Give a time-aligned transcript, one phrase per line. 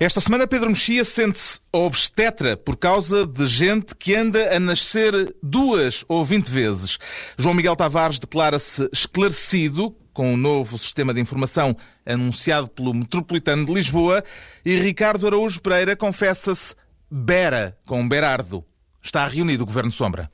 [0.00, 6.04] Esta semana Pedro Mexia sente-se obstetra por causa de gente que anda a nascer duas
[6.08, 6.98] ou vinte vezes.
[7.38, 13.72] João Miguel Tavares declara-se esclarecido com o novo sistema de informação anunciado pelo Metropolitano de
[13.72, 14.22] Lisboa
[14.64, 16.74] e Ricardo Araújo Pereira confessa-se
[17.08, 18.64] bera com Berardo.
[19.00, 20.28] Está reunido o Governo Sombra.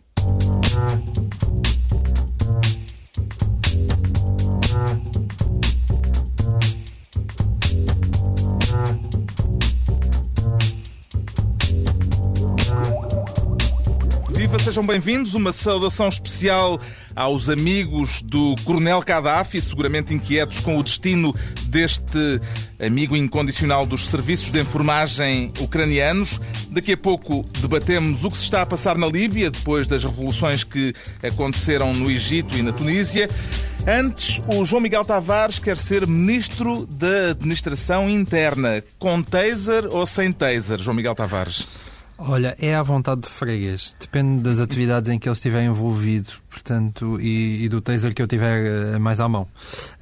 [14.51, 15.35] Viva, sejam bem-vindos.
[15.35, 16.81] Uma saudação especial
[17.15, 21.33] aos amigos do Coronel Gaddafi, seguramente inquietos com o destino
[21.67, 22.41] deste
[22.81, 26.41] amigo incondicional dos serviços de enfermagem ucranianos.
[26.69, 30.65] Daqui a pouco debatemos o que se está a passar na Líbia depois das revoluções
[30.65, 33.31] que aconteceram no Egito e na Tunísia.
[33.87, 40.33] Antes, o João Miguel Tavares quer ser ministro da Administração Interna, com taser ou sem
[40.33, 41.69] taser, João Miguel Tavares?
[42.23, 43.97] Olha, é à vontade de freguês.
[43.99, 48.27] Depende das atividades em que ele estiver envolvido, portanto, e, e do taser que eu
[48.27, 49.49] tiver uh, mais à mão.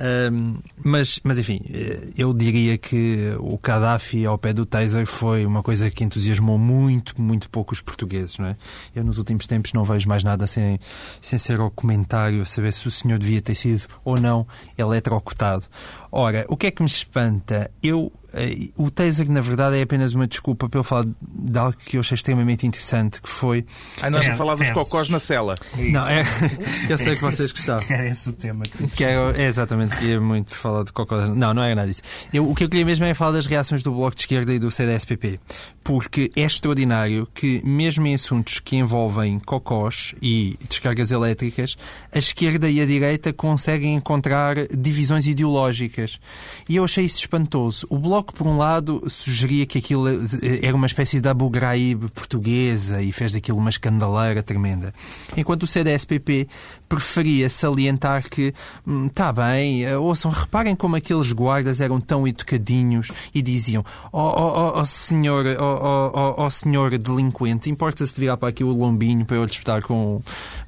[0.01, 5.47] Uh, mas, mas, enfim, eh, eu diria que o Gaddafi ao pé do taser foi
[5.47, 8.57] uma coisa que entusiasmou muito, muito pouco os portugueses, não é?
[8.97, 10.81] Eu nos últimos tempos não vejo mais nada sem,
[11.21, 14.45] sem ser ao comentário, a saber se o senhor devia ter sido ou não
[14.77, 15.67] eletrocutado.
[16.11, 17.71] Ora, o que é que me espanta?
[17.81, 18.28] Eu eh,
[18.77, 22.01] o taser, na verdade, é apenas uma desculpa para eu falar de algo que eu
[22.01, 23.65] achei extremamente interessante, que foi...
[24.03, 24.73] Ah, nós é, a falar dos é.
[24.73, 25.55] cocós na cela.
[25.77, 26.23] Não, é...
[26.89, 27.87] eu sei que vocês gostavam.
[27.89, 28.65] Era esse o tema.
[28.95, 31.31] Que é, é exatamente, queria muito falar de cocós.
[31.31, 32.03] Não, não era nada disso.
[32.33, 34.59] Eu, o que eu queria mesmo é falar das reações do Bloco de Esquerda e
[34.59, 35.41] do CDSPP.
[35.83, 41.79] Porque é extraordinário que, mesmo em assuntos que envolvem cocós e descargas elétricas,
[42.13, 46.21] a esquerda e a direita conseguem encontrar divisões ideológicas.
[46.69, 47.87] E eu achei isso espantoso.
[47.89, 50.09] O Bloco Bloco, por um lado, sugeria que aquilo
[50.61, 54.93] era uma espécie de Abu Ghraib portuguesa e fez daquilo uma escandaleira tremenda.
[55.37, 56.49] Enquanto o CDSPP
[56.89, 58.53] preferia salientar que,
[59.07, 64.21] está hum, bem, eh, ouçam, reparem como aqueles guardas eram tão educadinhos e diziam, ó
[64.21, 69.25] oh, oh, oh, senhor, oh, oh, senhor delinquente, importa-se de virar para aqui o lombinho
[69.25, 70.21] para eu lhe espetar com,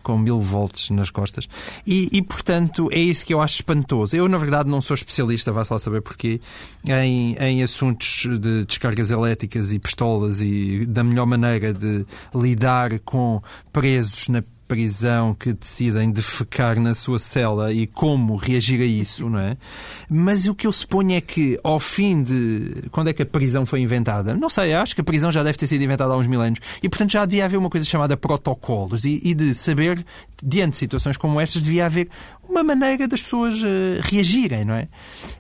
[0.04, 1.48] com mil volts nas costas.
[1.84, 4.14] E, e, portanto, é isso que eu acho espantoso.
[4.14, 6.40] Eu, na verdade, não sou especialista, vá-se lá saber porquê,
[6.86, 13.42] em, em assuntos de descargas elétricas e pistolas e da melhor maneira de lidar com
[13.72, 19.40] presos na prisão que decidem defecar na sua cela e como reagir a isso, não
[19.40, 19.56] é?
[20.08, 22.84] Mas o que eu suponho é que, ao fim de.
[22.92, 24.32] Quando é que a prisão foi inventada?
[24.32, 26.60] Não sei, acho que a prisão já deve ter sido inventada há uns mil anos.
[26.80, 30.04] E, portanto, já devia haver uma coisa chamada protocolos e, e de saber,
[30.40, 32.08] diante de situações como estas, devia haver
[32.48, 33.66] uma maneira das pessoas uh,
[34.02, 34.86] reagirem, não é?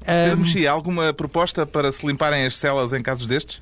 [0.04, 0.40] Pedro um...
[0.40, 3.60] Mexia, alguma proposta para se limparem as celas em casos destes?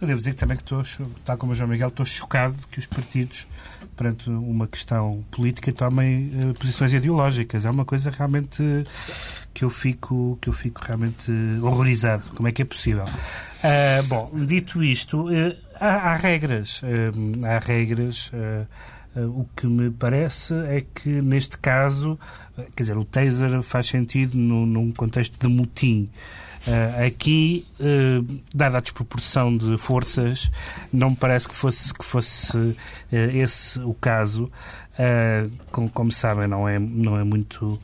[0.00, 0.84] Eu devo dizer também que estou,
[1.24, 3.48] tal como o João Miguel, estou chocado que os partidos
[4.00, 7.66] perante uma questão política tomem uh, posições ideológicas.
[7.66, 8.62] É uma coisa realmente
[9.52, 11.30] que eu fico, que eu fico realmente
[11.62, 12.22] horrorizado.
[12.34, 13.04] Como é que é possível?
[13.04, 16.80] Uh, bom, dito isto, uh, há, há, regras.
[17.44, 18.32] há regras.
[19.16, 22.18] O que me parece é que, neste caso,
[22.76, 26.08] quer dizer, o taser faz sentido no, num contexto de motim.
[26.66, 30.50] Uh, aqui, uh, dada a desproporção de forças,
[30.92, 32.76] não me parece que fosse, que fosse uh,
[33.10, 34.50] esse o caso.
[35.72, 37.80] como, como sabem, não é, não é muito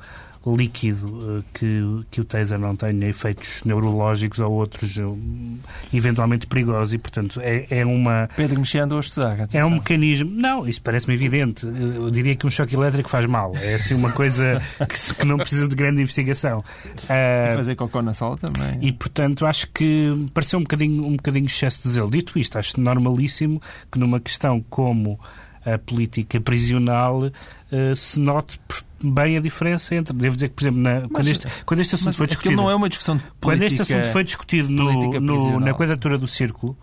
[0.55, 5.03] líquido eh, que, que o taser não tenha efeitos neurológicos ou outros eh,
[5.93, 8.29] eventualmente perigosos e, portanto, é, é uma...
[8.37, 9.33] Pedro mexendo a estudar.
[9.33, 9.61] Atenção.
[9.61, 10.31] É um mecanismo...
[10.31, 11.67] Não, isso parece-me evidente.
[11.67, 13.53] Eu diria que um choque elétrico faz mal.
[13.57, 16.61] É assim uma coisa que, que não precisa de grande investigação.
[16.61, 18.79] Uh, fazer cocô na sala também.
[18.81, 22.11] E, portanto, acho que pareceu um bocadinho, um bocadinho excesso de zelo.
[22.11, 25.19] Dito isto, acho normalíssimo que numa questão como
[25.67, 28.61] a política prisional uh, se note
[29.03, 30.15] bem a diferença entre.
[30.15, 32.57] Devo dizer que, por exemplo, na, quando, este, quando este assunto foi discutido.
[32.57, 36.17] não é uma discussão de política, Quando este assunto foi discutido no, no, na quadratura
[36.17, 36.77] do círculo.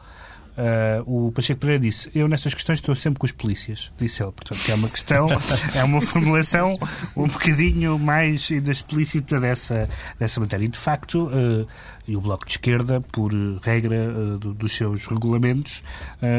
[0.56, 3.92] Uh, o Pacheco Pereira disse: Eu, nestas questões, estou sempre com os polícias.
[3.98, 4.32] Disse ele.
[4.32, 5.28] Portanto, é uma questão,
[5.74, 6.78] é uma formulação
[7.18, 9.90] um bocadinho mais ainda explícita dessa,
[10.20, 10.66] dessa matéria.
[10.66, 11.68] E, de facto, uh,
[12.08, 13.32] e o Bloco de Esquerda, por
[13.64, 15.82] regra uh, do, dos seus regulamentos,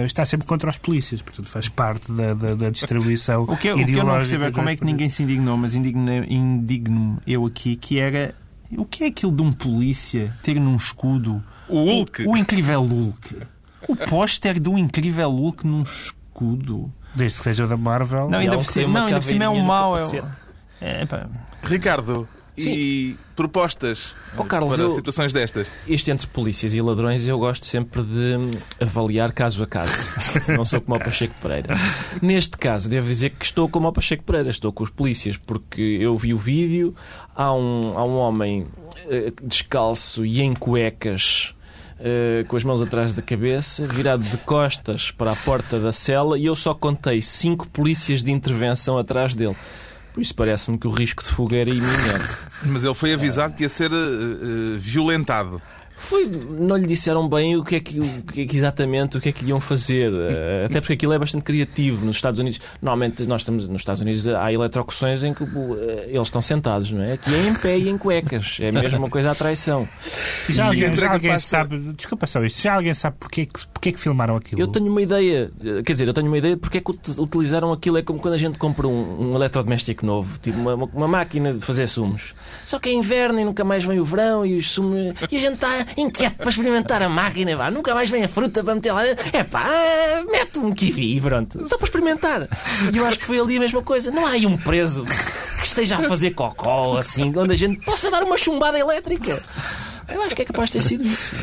[0.05, 1.21] está sempre contra os polícias.
[1.21, 3.43] Portanto, faz parte da, da, da distribuição.
[3.43, 5.75] O que, o que eu não percebo é como é que ninguém se indignou, mas
[5.75, 8.35] indigno eu aqui, que era.
[8.77, 12.23] O que é aquilo de um polícia ter num escudo o Hulk?
[12.27, 13.54] O, o incrível Hulk.
[13.89, 16.93] O póster do incrível Hulk num escudo.
[17.15, 18.29] Desde que seja da Marvel.
[18.29, 19.97] Não, ainda por cima, não, ainda por cima é um mau.
[19.99, 20.03] É,
[20.81, 21.07] é,
[21.63, 25.69] Ricardo, e propostas oh, Carlos, para eu, situações destas?
[25.89, 28.51] Isto entre polícias e ladrões eu gosto sempre de
[28.81, 29.93] avaliar caso a caso.
[30.57, 31.75] Não sou como o Pacheco Pereira.
[32.23, 35.83] Neste caso, devo dizer que estou como o Pacheco Pereira, estou com os polícias, porque
[35.83, 36.95] eu vi o vídeo,
[37.35, 41.54] há um, há um homem uh, descalço e em cuecas.
[41.94, 46.37] Uh, com as mãos atrás da cabeça, virado de costas para a porta da cela,
[46.37, 49.56] e eu só contei cinco polícias de intervenção atrás dele.
[50.12, 52.37] Por isso parece-me que o risco de fuga era iminente.
[52.64, 55.62] Mas ele foi avisado que ia ser uh, violentado.
[55.96, 59.20] Foi, não lhe disseram bem o que, é que, o que, é que exatamente o
[59.20, 60.12] que é que iam fazer.
[60.12, 62.05] Eh, até porque aquilo é bastante criativo.
[62.05, 65.76] Nos Estados Unidos, normalmente nós estamos nos Estados Unidos há eletrocuções em que uh,
[66.06, 67.12] eles estão sentados, não é?
[67.12, 68.58] Aqui é em pé e em cuecas.
[68.61, 69.88] É mesmo uma coisa à traição.
[70.49, 73.88] Já alguém, já alguém sabe, desculpa só isto, já alguém sabe porque é que, porque
[73.91, 74.61] é que filmaram aquilo?
[74.61, 75.50] Eu tenho uma ideia,
[75.85, 77.99] quer dizer, eu tenho uma ideia porque é que utilizaram aquilo.
[77.99, 81.61] É como quando a gente compra um, um eletrodoméstico novo, tipo uma, uma, máquina de
[81.61, 82.35] fazer sumos.
[82.64, 85.14] Só que é inverno e nunca mais vem o verão e os sumos.
[85.31, 87.71] E a gente está inquieto para experimentar a máquina, vá.
[87.71, 89.25] Nunca mais vem a fruta para meter lá dentro.
[89.33, 89.69] É pá,
[90.31, 91.67] mete um kiwi, pronto.
[91.69, 92.49] Só para experimentar.
[92.93, 94.11] E eu acho que foi ali a mesma coisa.
[94.11, 98.11] Não há aí um preso que esteja a fazer cocó, assim, onde a gente possa
[98.11, 99.43] dar uma chumbada elétrica.
[100.09, 101.37] Eu acho que é capaz de ter sido isso.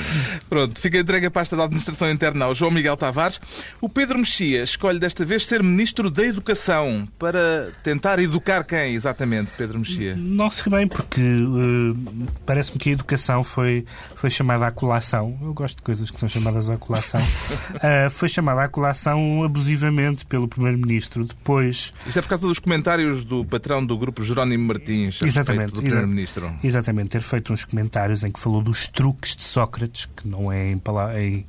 [0.49, 3.39] Pronto, fica entregue a pasta da Administração Interna ao João Miguel Tavares.
[3.79, 9.51] O Pedro Mexia escolhe desta vez ser Ministro da Educação para tentar educar quem exatamente,
[9.57, 10.15] Pedro Mexia?
[10.15, 13.85] Não sei bem, porque uh, parece-me que a educação foi,
[14.15, 15.37] foi chamada à colação.
[15.41, 17.21] Eu gosto de coisas que são chamadas à colação.
[17.21, 21.25] Uh, foi chamada à colação abusivamente pelo Primeiro-Ministro.
[21.25, 21.93] Depois.
[22.05, 26.53] Isto é por causa dos comentários do patrão do grupo Jerónimo Martins, exatamente, do Primeiro-Ministro.
[26.63, 30.51] Exatamente, ter feito uns comentários em que falou falou dos truques de Sócrates, que não
[30.51, 30.81] é em,
[31.17, 31.45] em,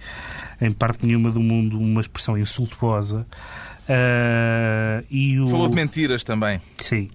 [0.60, 3.26] em parte nenhuma do mundo uma expressão insultuosa.
[3.88, 5.48] Uh, e o...
[5.48, 6.60] Falou de mentiras também.
[6.78, 7.10] Sim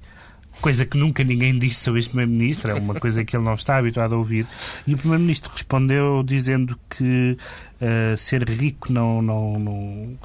[0.62, 3.78] coisa que nunca ninguém disse sobre este Primeiro-Ministro, é uma coisa que ele não está
[3.78, 4.46] habituado a ouvir.
[4.86, 7.38] E o Primeiro-Ministro respondeu dizendo que
[7.82, 10.20] uh, ser rico não, não, não,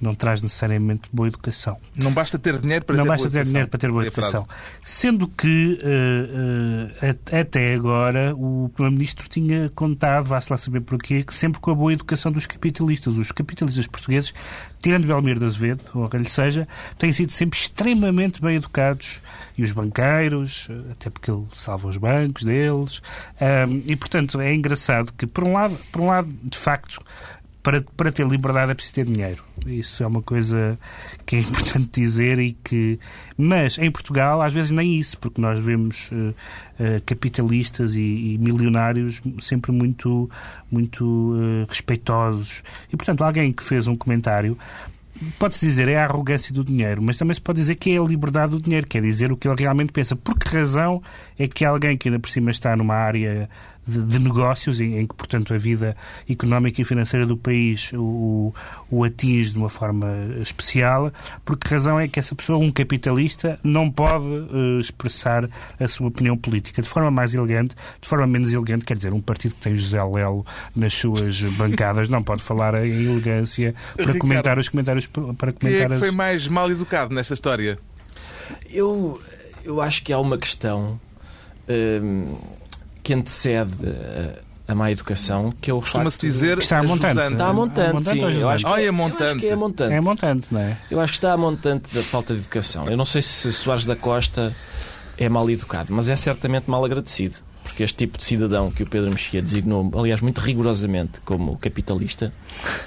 [0.00, 1.78] não traz necessariamente boa educação.
[1.96, 4.46] Não basta ter dinheiro para não ter basta boa ter dinheiro para ter boa educação.
[4.82, 11.34] Sendo que uh, uh, até agora o Primeiro-Ministro tinha contado, vá-se lá saber porquê, que
[11.34, 13.16] sempre com a boa educação dos capitalistas.
[13.16, 14.34] Os capitalistas portugueses,
[14.80, 16.68] tirando Belmiro de Azevedo, ou lhe seja,
[16.98, 19.20] têm sido sempre extremamente bem educados
[19.58, 23.02] e os banqueiros, até porque ele salva os bancos deles.
[23.40, 27.00] Um, e, portanto, é engraçado que, por um lado, por um lado de facto,
[27.60, 29.42] para, para ter liberdade é preciso ter dinheiro.
[29.66, 30.78] Isso é uma coisa
[31.26, 32.98] que é importante dizer e que...
[33.36, 38.00] Mas, em Portugal, às vezes nem isso, porque nós vemos uh, uh, capitalistas e,
[38.34, 40.30] e, milionários sempre muito,
[40.70, 42.62] muito uh, respeitosos.
[42.92, 44.56] E, portanto, alguém que fez um comentário
[45.38, 48.02] pode-se dizer é a arrogância do dinheiro, mas também se pode dizer que é a
[48.02, 50.14] liberdade do dinheiro, quer dizer o que ele realmente pensa.
[50.16, 51.02] Por que razão
[51.38, 53.48] é que alguém que ainda por cima está numa área
[53.88, 55.96] de, de negócios, em, em, que, portanto, a vida
[56.28, 58.52] económica e financeira do país o,
[58.90, 60.08] o atinge de uma forma
[60.40, 61.12] especial,
[61.44, 65.48] por que razão é que essa pessoa, um capitalista, não pode uh, expressar
[65.78, 69.20] a sua opinião política de forma mais elegante, de forma menos elegante, quer dizer, um
[69.20, 70.44] partido que tem José Lelo
[70.74, 75.58] nas suas bancadas não pode falar em elegância para Ricardo, comentar os comentários para comentar
[75.58, 77.78] quem é que foi mais mal educado nesta história?
[78.70, 79.20] Eu,
[79.64, 81.00] eu acho que há uma questão.
[81.68, 82.36] Hum,
[83.08, 83.72] que antecede
[84.66, 87.18] a, a má educação, que é o Costuma-se dizer que está a montante.
[87.18, 88.40] Está a montante, montante sim.
[88.40, 89.22] Eu acho, que, é montante.
[89.22, 89.94] eu acho que é montante.
[89.94, 90.78] É montante, não é?
[90.90, 92.86] Eu acho que está a montante da falta de educação.
[92.86, 94.54] Eu não sei se Soares da Costa
[95.16, 97.36] é mal educado, mas é certamente mal agradecido.
[97.62, 102.30] Porque este tipo de cidadão que o Pedro Mexia designou, aliás, muito rigorosamente como capitalista,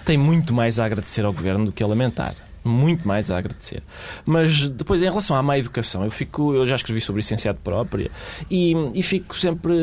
[0.05, 3.81] tem muito mais a agradecer ao governo do que a lamentar muito mais a agradecer.
[4.25, 7.37] Mas depois, em relação à má educação, eu fico, eu já escrevi sobre isso em
[7.37, 8.09] Ciado própria
[8.49, 9.73] e, e fico sempre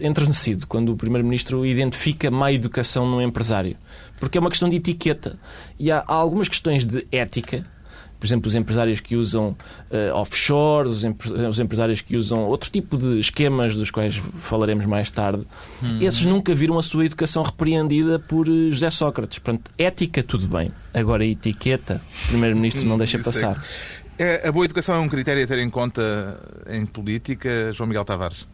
[0.00, 3.76] enternecido quando o Primeiro-Ministro identifica má educação num empresário.
[4.18, 5.38] Porque é uma questão de etiqueta.
[5.78, 7.64] E há, há algumas questões de ética
[8.22, 9.48] por exemplo, os empresários que usam
[9.90, 15.10] uh, offshore, os, os, empresários que usam outro tipo de esquemas dos quais falaremos mais
[15.10, 15.42] tarde,
[15.82, 15.98] hum.
[16.00, 19.40] esses nunca viram a sua educação repreendida por eh, José Sócrates.
[19.40, 20.70] Portanto, ética, tudo bem.
[20.94, 23.60] Agora, etiqueta, o Primeiro-Ministro não deixa passar.
[24.16, 26.38] É, a boa educação é um critério a ter em conta
[26.70, 28.46] em política, João Miguel Tavares?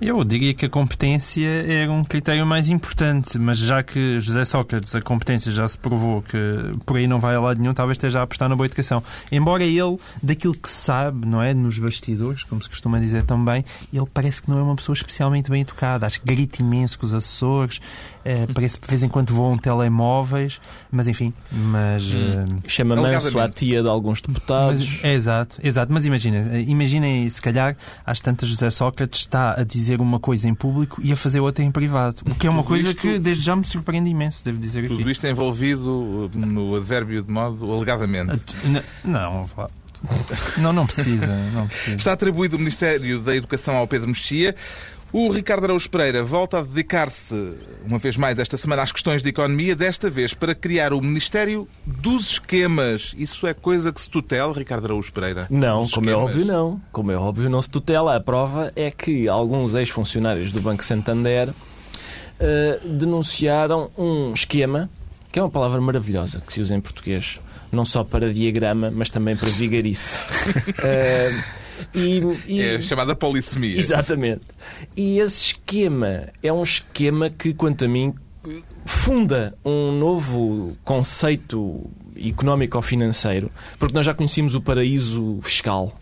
[0.00, 4.94] Eu diria que a competência era um critério mais importante, mas já que José Sócrates,
[4.94, 6.38] a competência já se provou que
[6.86, 9.02] por aí não vai a lado nenhum, talvez esteja a apostar na boa educação.
[9.32, 11.52] Embora ele, daquilo que sabe, não é?
[11.52, 15.50] Nos bastidores, como se costuma dizer também, ele parece que não é uma pessoa especialmente
[15.50, 16.06] bem educada.
[16.06, 17.80] Acho que grita imenso com os assessores,
[18.24, 20.60] eh, parece que de vez em quando voam telemóveis,
[20.92, 22.08] mas enfim, mas.
[22.14, 23.40] eh, Chama manso Alegadamente.
[23.40, 24.80] à tia de alguns deputados.
[24.88, 25.92] mas, é exato, exato.
[25.92, 27.76] Mas imagina, imaginem se calhar
[28.06, 31.64] às tantas José Sócrates está a dizer uma coisa em público e a fazer outra
[31.64, 32.16] em privado.
[32.28, 34.80] O que é uma Tudo coisa isto- que desde já me surpreende imenso, devo dizer
[34.84, 34.88] aqui.
[34.96, 38.54] Tudo isto é envolvido no advérbio de modo alegadamente.
[38.64, 39.70] N- Não, vá.
[40.58, 41.96] não, não precisa, não precisa.
[41.96, 44.54] Está atribuído o Ministério da Educação ao Pedro Mexia.
[45.10, 47.54] O Ricardo Araújo Pereira volta a dedicar-se,
[47.86, 51.66] uma vez mais esta semana, às questões de economia, desta vez para criar o Ministério
[51.86, 53.14] dos Esquemas.
[53.16, 55.46] Isso é coisa que se tutela, Ricardo Araújo Pereira?
[55.48, 56.22] Não, como é esquemas.
[56.36, 56.80] óbvio, não.
[56.92, 58.16] Como é óbvio, não se tutela.
[58.16, 61.48] A prova é que alguns ex-funcionários do Banco Santander
[62.38, 64.90] eh, denunciaram um esquema,
[65.32, 67.40] que é uma palavra maravilhosa que se usa em português,
[67.72, 70.18] não só para diagrama, mas também para vigarice.
[70.84, 71.44] Eh,
[71.94, 73.78] e, e- É chamada polissemia.
[73.78, 74.42] Exatamente.
[74.96, 78.14] E esse esquema é um esquema que, quanto a mim,
[78.86, 85.98] funda um novo conceito económico-financeiro, porque nós já conhecíamos o paraíso fiscal.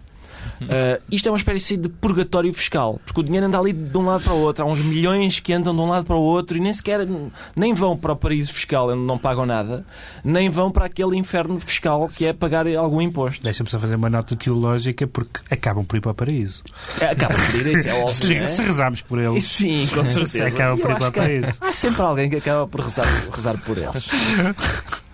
[0.63, 4.07] Uh, isto é uma espécie de purgatório fiscal, porque o dinheiro anda ali de um
[4.07, 4.65] lado para o outro.
[4.65, 7.07] Há uns milhões que andam de um lado para o outro e nem sequer
[7.55, 9.85] nem vão para o paraíso fiscal onde não pagam nada,
[10.25, 13.43] nem vão para aquele inferno fiscal que é pagar algum imposto.
[13.43, 16.63] Deixa-me só fazer uma nota teológica porque acabam por ir para o paraíso.
[17.01, 18.39] É, Acaba por ir, isso é Se, óbvio.
[18.39, 18.49] não é?
[18.49, 20.47] se rezarmos por eles, Sim, com certeza.
[20.47, 21.49] acaba E por ir para o paraíso.
[21.61, 24.07] Há sempre alguém que acaba por rezar, rezar por eles.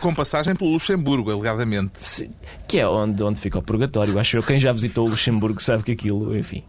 [0.00, 2.30] Com passagem pelo Luxemburgo, alegadamente.
[2.66, 4.18] Que é onde, onde fica o purgatório.
[4.18, 4.42] Acho eu.
[4.42, 6.62] Quem já visitou o Luxemburgo sabe que aquilo, enfim.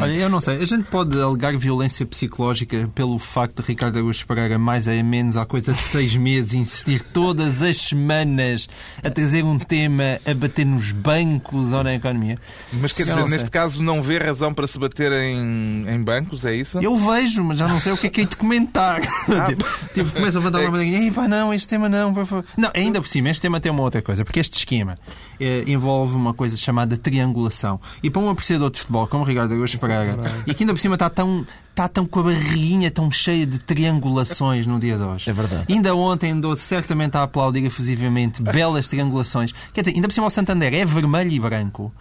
[0.00, 0.62] Olha, eu não sei.
[0.62, 5.36] A gente pode alegar violência psicológica pelo facto de Ricardo Araújo Pereira, mais ou menos
[5.36, 8.68] há coisa de seis meses, insistir todas as semanas
[9.02, 12.36] a trazer um tema a bater nos bancos ou na economia.
[12.72, 13.48] Mas quer dizer, neste sei.
[13.48, 16.78] caso não vê razão para se bater em, em bancos, é isso?
[16.78, 19.00] Eu vejo, mas já não sei o que é que é de comentar.
[19.94, 21.04] tipo, começa a levantar uma bandeirinha.
[21.04, 22.12] Ei, pá, não, este tema não.
[22.56, 24.98] Não, ainda por cima, este tema tem uma outra coisa, porque este esquema
[25.38, 27.80] eh, envolve uma coisa chamada triangulação.
[28.02, 30.16] E para um apreciador de futebol como o Ricardo Araújo Pereira,
[30.46, 31.46] e que ainda por cima está tão,
[31.80, 35.30] está tão com a barriguinha tão cheia de triangulações no dia de hoje.
[35.30, 35.64] É verdade.
[35.72, 39.52] Ainda ontem andou certamente a aplaudir efusivamente belas triangulações.
[39.72, 41.92] Quer dizer, ainda por cima o Santander é vermelho e branco.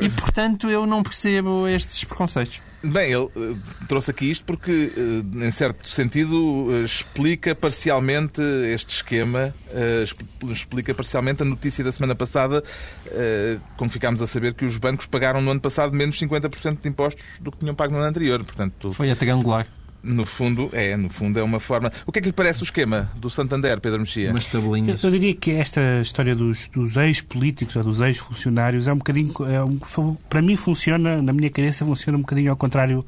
[0.00, 2.60] E, portanto, eu não percebo estes preconceitos.
[2.82, 3.56] Bem, ele eh,
[3.88, 8.40] trouxe aqui isto porque, eh, em certo sentido, eh, explica parcialmente
[8.72, 9.52] este esquema,
[10.02, 12.62] exp- explica parcialmente a notícia da semana passada,
[13.76, 17.24] quando ficámos a saber que os bancos pagaram no ano passado menos 50% de impostos
[17.40, 18.44] do que tinham pago no ano anterior.
[18.44, 19.66] Portanto, Foi a triangular.
[20.02, 21.90] no fundo, é, no fundo é uma forma.
[22.06, 24.30] O que é que lhe parece o esquema do Santander, Pedro Mexia?
[24.30, 25.02] Umas Eu, tabelinhas.
[25.02, 29.32] eu diria que esta história dos, dos ex-políticos ou dos ex-funcionários é um bocadinho.
[29.46, 29.78] É um,
[30.28, 33.04] para mim, funciona, na minha cabeça, funciona um bocadinho ao contrário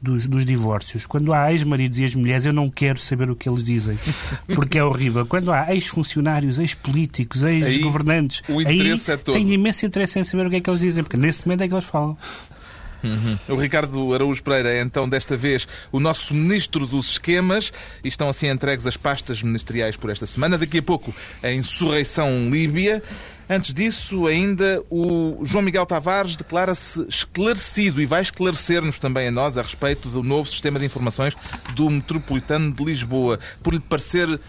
[0.00, 1.06] dos, dos divórcios.
[1.06, 3.98] Quando há ex-maridos e ex-mulheres, eu não quero saber o que eles dizem,
[4.54, 5.26] porque é horrível.
[5.26, 9.34] Quando há ex-funcionários, ex-políticos, ex-governantes, o aí interesse é todo.
[9.34, 11.68] tenho imenso interesse em saber o que é que eles dizem, porque nesse momento é
[11.68, 12.16] que eles falam.
[13.48, 17.72] O Ricardo Araújo Pereira é então, desta vez, o nosso ministro dos esquemas
[18.02, 20.58] e estão assim entregues as pastas ministeriais por esta semana.
[20.58, 23.02] Daqui a pouco, a insurreição líbia.
[23.48, 29.56] Antes disso, ainda, o João Miguel Tavares declara-se esclarecido e vai esclarecer-nos também a nós
[29.56, 31.36] a respeito do novo sistema de informações
[31.76, 33.38] do Metropolitano de Lisboa.
[33.62, 34.40] Por lhe parecer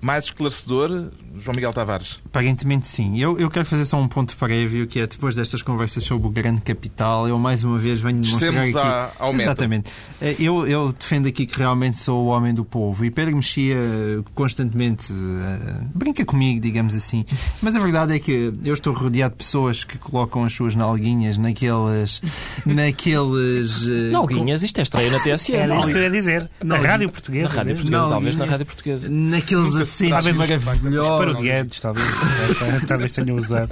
[0.00, 1.08] mais esclarecedor,
[1.40, 2.20] João Miguel Tavares?
[2.26, 3.18] Aparentemente sim.
[3.18, 6.30] Eu, eu quero fazer só um ponto prévio, que é depois destas conversas sobre o
[6.30, 9.12] grande capital, eu mais uma vez venho demonstrar Descemos aqui...
[9.18, 9.34] ao.
[9.34, 9.90] Exatamente.
[10.20, 13.74] Eh, Eu, eu defendo aqui que realmente sou o homem do povo e Pedro Mexia
[13.76, 17.24] eh, constantemente eh, brinca comigo, digamos assim.
[17.60, 21.38] Mas a verdade é que eu estou rodeado de pessoas que colocam as suas nalguinhas
[21.38, 22.20] naqueles...
[22.64, 23.86] naqueles...
[23.88, 25.54] eh, Nalguinhas, isto é estreia na TSE.
[25.54, 26.50] Era isso que eu ia dizer.
[26.62, 27.48] Na rádio Na portuguesa.
[27.48, 27.84] rádio mesmo.
[27.90, 29.08] portuguesa, talvez na rádio portuguesa.
[29.10, 31.80] Naqueles assentos Talvez os maravilhosos.
[31.80, 32.06] talvez.
[32.86, 33.70] talvez tenham usado.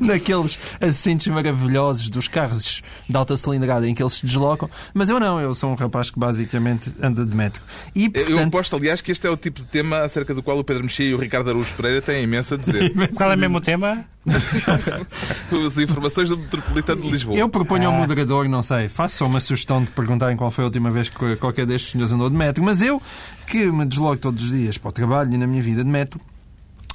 [0.00, 4.68] naqueles assentos maravilhosos dos carros de alta cilindrada em que eles se deslocam.
[4.94, 7.60] Mas eu não, eu sou um rapaz que basicamente anda de metro.
[7.94, 10.58] E, Eu portanto, aposto, aliás, que este é o tipo de tema acerca do qual
[10.58, 12.92] o Pedro Mexia e o Ricardo Araújo Pereira têm imenso a dizer.
[13.14, 14.04] Qual é mesmo o tema?
[15.66, 17.36] As informações do Metropolitano de Lisboa.
[17.36, 17.98] eu proponho ao Ah.
[17.98, 21.36] moderador, não sei, faço só uma sugestão de perguntarem qual foi a última vez que
[21.36, 22.62] qualquer destes senhores andou de metro.
[22.62, 23.00] Mas eu,
[23.46, 26.20] que me desloco todos os dias para o trabalho e na minha vida de metro,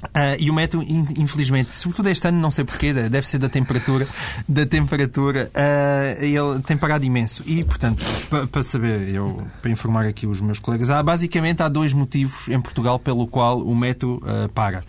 [0.08, 4.04] Uh, e o metro, infelizmente, sobretudo este ano, não sei porquê, deve ser da temperatura,
[4.48, 7.44] da temperatura, uh, ele tem parado imenso.
[7.46, 11.68] E, portanto, para pa saber, eu, para informar aqui os meus colegas, há, basicamente há
[11.68, 14.82] dois motivos em Portugal pelo qual o metro uh, para.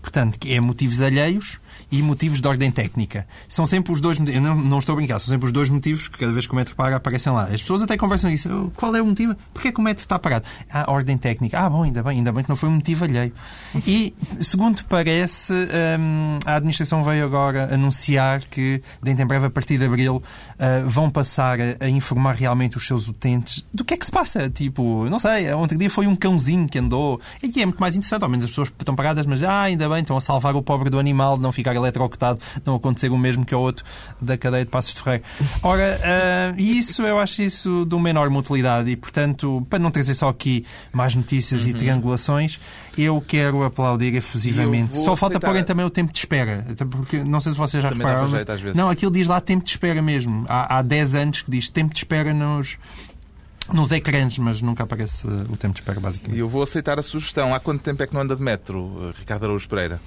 [0.00, 1.58] Portanto, é motivos alheios
[1.90, 3.26] e motivos de ordem técnica.
[3.48, 6.08] São sempre os dois eu não, não estou a brincar, são sempre os dois motivos
[6.08, 7.44] que cada vez que o metro para aparecem lá.
[7.44, 8.72] As pessoas até conversam isso.
[8.76, 9.36] Qual é o motivo?
[9.52, 10.44] Porquê é que o metro está parado?
[10.70, 11.58] Ah, ordem técnica.
[11.58, 13.32] Ah, bom, ainda bem, ainda bem que não foi um motivo alheio.
[13.86, 19.78] E, segundo parece, hum, a administração veio agora anunciar que, dentro em breve, a partir
[19.78, 24.04] de abril, uh, vão passar a, informar realmente os seus utentes do que é que
[24.04, 24.48] se passa.
[24.48, 27.20] Tipo, não sei, ontem dia foi um cãozinho que andou.
[27.42, 30.00] E é muito mais interessante, ao menos as pessoas estão paradas, mas ah, ainda bem,
[30.00, 33.44] estão a salvar o pobre do animal de não ficar eletrocutado, não acontecer o mesmo
[33.44, 33.84] que o outro
[34.20, 35.24] da cadeia de Passos de Ferreira.
[35.62, 40.14] Ora, uh, isso, eu acho isso de uma enorme utilidade e, portanto, para não trazer
[40.14, 41.70] só aqui mais notícias uhum.
[41.70, 42.60] e triangulações,
[42.96, 44.96] eu quero aplaudir efusivamente.
[44.96, 45.48] Só falta aceitar...
[45.48, 48.30] porem também o tempo de espera, porque não sei se vocês já também repararam.
[48.30, 48.74] Mas...
[48.74, 50.44] Não, aquilo diz lá tempo de espera mesmo.
[50.48, 52.78] Há, há 10 anos que diz tempo de espera nos,
[53.72, 56.36] nos ecrãs, mas nunca aparece o tempo de espera, basicamente.
[56.36, 57.54] E eu vou aceitar a sugestão.
[57.54, 60.00] Há quanto tempo é que não anda de metro, Ricardo Araújo Pereira?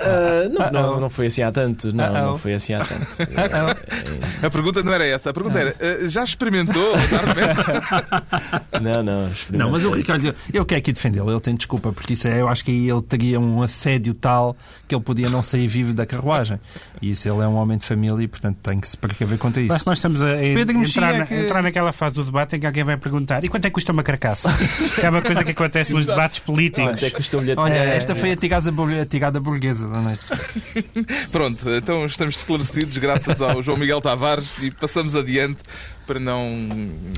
[0.00, 1.92] Uh, não, não, não, foi assim há tanto.
[1.92, 3.06] Não, não foi assim há tanto.
[4.42, 5.30] a pergunta não era essa.
[5.30, 6.94] A pergunta era: uh, já experimentou
[8.80, 9.30] Não, não.
[9.50, 11.30] Não, mas o Ricardo, eu quero aqui defendê-lo.
[11.30, 14.56] Ele tem desculpa, porque isso é, eu acho que aí ele teria um assédio tal
[14.88, 16.58] que ele podia não sair vivo da carruagem.
[17.02, 19.60] E isso ele é um homem de família e, portanto, tem que se precaver contra
[19.60, 19.78] isso.
[19.78, 21.34] Que nós estamos a, entrar, na, que...
[21.34, 23.92] entrar naquela fase do debate em que alguém vai perguntar: e quanto é que custa
[23.92, 24.50] uma carcaça?
[24.98, 27.02] que é uma coisa que acontece nos debates políticos.
[27.02, 28.36] É Olha, esta foi a
[29.06, 30.22] tigada burguesa da noite.
[31.30, 35.62] Pronto, então estamos esclarecidos graças ao João Miguel Tavares e passamos adiante
[36.06, 36.48] para não,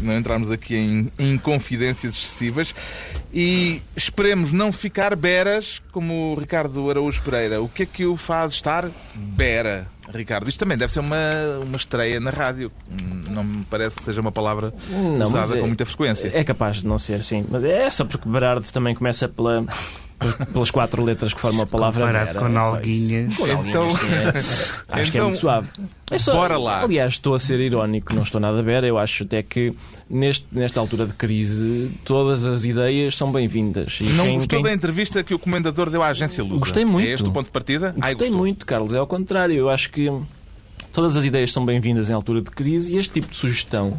[0.02, 2.75] não entrarmos aqui em, em confidências excessivas
[3.33, 7.62] e esperemos não ficar beras como o Ricardo Araújo Pereira.
[7.62, 9.87] O que é que o faz estar bera?
[10.12, 11.17] Ricardo, isto também deve ser uma,
[11.62, 12.71] uma estreia na rádio.
[13.31, 16.31] Não me parece que seja uma palavra não, usada é, com muita frequência.
[16.35, 17.47] É capaz de não ser, sim.
[17.49, 19.64] Mas é só porque Berardo também começa pela
[20.52, 23.35] pelas quatro letras que formam a palavra Comparado com Nalguinhas.
[23.35, 25.69] Então, é, acho então, que é muito então, suave.
[26.11, 26.83] É só, bora lá.
[26.83, 28.85] Aliás, estou a ser irónico, não estou nada a ver.
[28.85, 29.75] Eu acho até que
[30.09, 33.99] neste, nesta altura de crise todas as ideias são bem-vindas.
[34.00, 34.62] Não quem, gostou quem...
[34.62, 36.61] da entrevista que o comendador deu à agência Lusa?
[36.61, 37.09] Gostei muito.
[37.09, 37.95] É este o ponto de partida?
[37.97, 38.93] Gostei Ai, muito, Carlos.
[38.93, 39.57] É ao contrário.
[39.57, 40.11] Eu acho que
[40.93, 43.99] todas as ideias são bem-vindas em altura de crise e este tipo de sugestão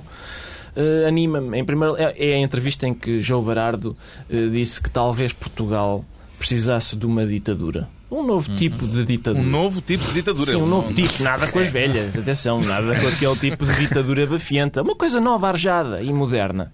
[0.76, 1.58] uh, anima-me.
[1.58, 3.96] Em primeiro, é, é, a entrevista em que João Barardo
[4.30, 6.04] uh, disse que talvez Portugal
[6.44, 7.88] precisasse de uma ditadura.
[8.12, 8.56] Um novo uhum.
[8.58, 9.42] tipo de ditadura.
[9.42, 10.52] Um novo tipo de ditadura.
[10.52, 11.24] Sim, um novo tipo.
[11.24, 12.18] Nada com as velhas.
[12.18, 14.82] Atenção, nada com aquele tipo de ditadura bafienta.
[14.82, 16.74] Uma coisa nova, arjada e moderna.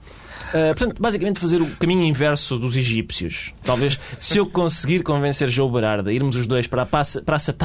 [0.50, 3.54] Uh, portanto, basicamente fazer o caminho inverso dos egípcios.
[3.64, 7.56] Talvez, se eu conseguir convencer João Bararda, irmos os dois para a Praça, praça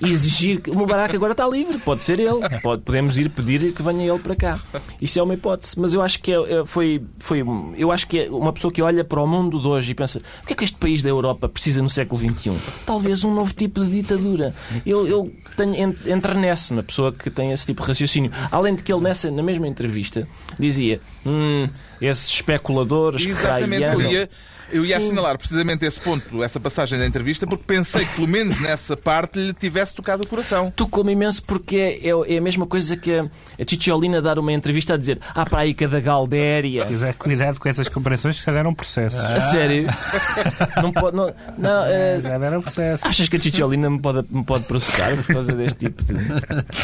[0.00, 3.72] e exigir que o Mubarak agora está livre, pode ser ele, pode, podemos ir pedir
[3.72, 4.60] que venha ele para cá.
[5.00, 7.42] Isso é uma hipótese, mas eu acho que é, é foi, foi,
[7.76, 10.20] eu acho que é uma pessoa que olha para o mundo de hoje e pensa:
[10.42, 12.52] o que é que este país da Europa precisa no século XXI?
[12.84, 14.54] Talvez um novo tipo de ditadura.
[14.84, 18.30] Eu, eu tenho, enternece uma pessoa que tem esse tipo de raciocínio.
[18.50, 21.68] Além de que ele, nessa, na mesma entrevista, dizia: hum,
[22.00, 24.30] esses especuladores Exatamente, que
[24.70, 28.28] eu ia, ia assinalar precisamente esse ponto, essa passagem da entrevista, porque pensei que pelo
[28.28, 30.70] menos nessa parte lhe tivesse tocado o coração.
[30.74, 33.28] Tocou-me imenso porque é, é, é, a mesma coisa que a,
[33.60, 36.86] a Titiolina dar uma entrevista a dizer ah, para aí cada Galdéria.
[37.18, 39.16] Cuidado com essas comparações que já deram processo.
[39.18, 39.36] Ah.
[39.36, 39.86] A sério?
[40.82, 41.16] não pode.
[41.16, 41.26] Não,
[41.58, 43.06] não, uh, já deram processo.
[43.06, 46.14] Achas que a Titiolina me pode, me pode processar por causa deste tipo de.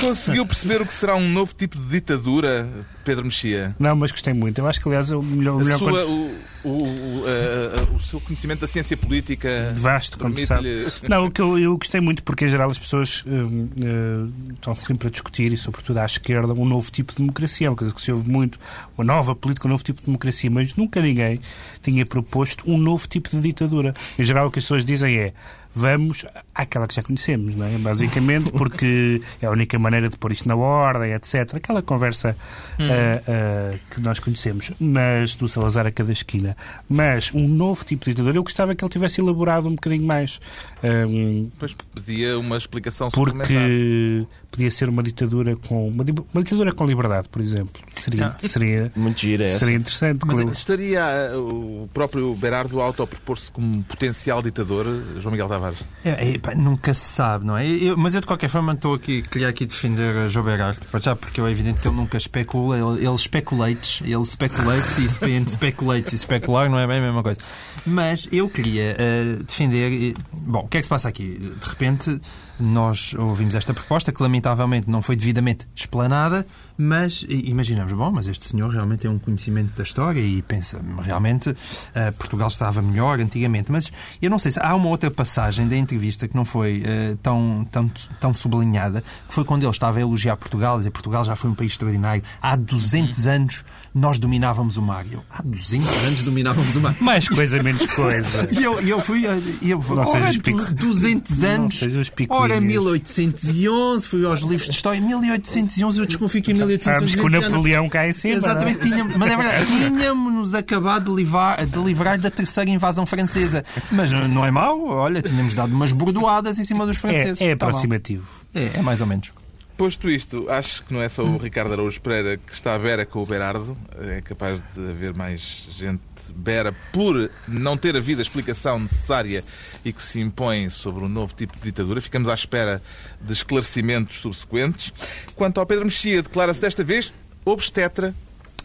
[0.00, 2.68] Conseguiu perceber o que será um novo tipo de ditadura,
[3.04, 3.74] Pedro Mexia?
[3.78, 4.58] Não, mas gostei muito.
[4.58, 5.56] Eu acho que, aliás, o melhor.
[5.56, 6.08] O melhor sua, quando...
[6.08, 9.72] o, o, o, uh, o, seu conhecimento da ciência política.
[9.76, 10.86] Vasto, como sabe.
[11.08, 14.74] Não, o que eu, eu, gostei muito, porque em geral as pessoas uh, uh, estão
[14.74, 17.66] sempre a discutir, e sobretudo à esquerda, um novo tipo de democracia.
[17.66, 18.58] É uma coisa que se ouve muito,
[18.96, 21.40] uma nova política, um novo tipo de democracia, mas nunca ninguém
[21.82, 23.94] tinha proposto um novo tipo de ditadura.
[24.18, 25.32] Em geral, o que as pessoas dizem é
[25.74, 27.78] vamos àquela que já conhecemos, não é?
[27.78, 31.56] basicamente, porque é a única maneira de pôr isto na ordem, etc.
[31.56, 32.36] Aquela conversa
[32.78, 32.88] hum.
[32.88, 36.56] uh, uh, que nós conhecemos, mas do Salazar a cada esquina.
[36.88, 40.40] Mas um novo tipo de ditadura, eu gostava que ele tivesse elaborado um bocadinho mais.
[40.82, 46.84] Um, pois pedia uma explicação Porque podia ser uma ditadura com uma, uma ditadura com
[46.86, 47.82] liberdade, por exemplo.
[47.96, 49.60] Seria, seria, Muito gira essa.
[49.60, 50.20] seria interessante.
[50.26, 54.86] Mas estaria eh, o próprio Berardo a autopropor-se como potencial ditador,
[55.18, 55.78] João Miguel Tavares?
[56.04, 57.66] É, é, pá, nunca se sabe, não é?
[57.66, 61.16] Eu- mas eu, de qualquer forma, estou aqui, queria aqui defender a João Berardo, já
[61.16, 66.12] porque é evidente que ele nunca especula, ele, ele speculates, ele speculates e spe- speculates
[66.12, 67.40] e especular não é bem a mesma coisa.
[67.86, 70.10] Mas eu queria eh, defender.
[70.10, 71.38] eh, Bom, o que é que se passa aqui?
[71.60, 72.20] De repente,
[72.60, 76.44] nós ouvimos esta proposta que, lamentavelmente, não foi devidamente explanada,
[76.76, 81.54] mas imaginamos, bom, mas este senhor realmente tem um conhecimento da história e pensa, realmente,
[81.94, 83.70] eh, Portugal estava melhor antigamente.
[83.70, 87.16] Mas eu não sei se há uma outra passagem da entrevista que não foi eh,
[87.22, 87.88] tão, tão,
[88.20, 91.50] tão sublinhada, que foi quando ele estava a elogiar Portugal, a dizer Portugal já foi
[91.50, 92.22] um país extraordinário.
[92.40, 95.04] Há 200 anos nós dominávamos o mar.
[95.10, 96.96] Eu, há 200 anos dominávamos o mar.
[97.00, 98.48] Mais coisa, menos coisa.
[98.52, 99.24] E eu, eu fui.
[99.62, 101.80] e Eu, Não ora, sejas pico- du- 200 Não anos.
[102.28, 105.00] Ora, 1811, fui aos livros de história.
[105.00, 107.04] 1811, eu desconfio que em 1811.
[107.04, 108.34] Estamos com Napoleão cá em cima.
[108.34, 113.64] Exatamente, tínhamos, mas é verdade, tínhamos acabado de livrar, de livrar da terceira invasão francesa.
[113.90, 117.40] Mas não é mau, olha, tínhamos dado umas bordoadas em cima dos franceses.
[117.40, 118.28] É, é aproximativo.
[118.54, 119.30] É, é mais ou menos.
[119.76, 123.06] Posto isto, acho que não é só o Ricardo Araújo Pereira que está à beira
[123.06, 123.76] com o Berardo.
[123.98, 126.00] É capaz de haver mais gente
[126.34, 129.42] bera por não ter havido a explicação necessária
[129.84, 132.00] e que se impõe sobre um novo tipo de ditadura.
[132.00, 132.82] Ficamos à espera
[133.20, 134.92] de esclarecimentos subsequentes.
[135.34, 137.12] Quanto ao Pedro Mexia, declara-se desta vez
[137.44, 138.14] obstetra.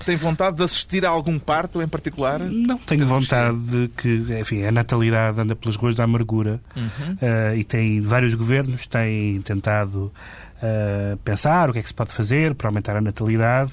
[0.06, 2.40] Tem vontade de assistir a algum parto em particular?
[2.40, 6.62] Não, tenho vontade de que, enfim, a natalidade anda pelas ruas da amargura
[7.20, 10.14] eh, e tem vários governos têm tentado
[10.62, 13.72] eh, pensar o que é que se pode fazer para aumentar a natalidade.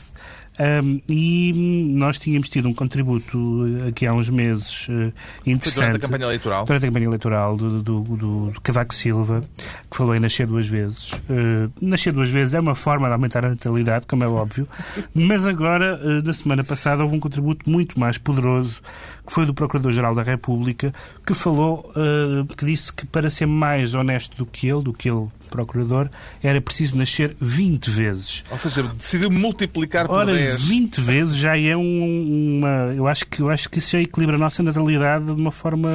[0.57, 1.53] Um, e
[1.97, 5.13] nós tínhamos tido um contributo eh, aqui há uns meses eh,
[5.43, 5.87] Foi interessante.
[5.87, 6.65] durante a campanha eleitoral.
[6.65, 9.43] Durante a campanha eleitoral do, do, do, do Cavaco Silva,
[9.91, 11.11] que falou em nascer duas vezes.
[11.29, 14.69] Eh, nascer duas vezes é uma forma de aumentar a natalidade, como é óbvio,
[15.13, 18.81] mas agora, eh, na semana passada, houve um contributo muito mais poderoso,
[19.27, 20.93] que foi do Procurador-Geral da República,
[21.27, 25.09] que falou, eh, que disse que para ser mais honesto do que ele, do que
[25.11, 26.09] ele, Procurador,
[26.43, 28.45] era preciso nascer 20 vezes.
[28.51, 30.65] Ou seja, decidiu multiplicar por Ora, 10.
[30.65, 32.93] 20 vezes já é um- uma.
[32.95, 35.91] Eu acho, que, eu acho que isso já equilibra a nossa natalidade de uma forma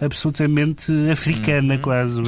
[0.00, 2.20] absolutamente africana, quase.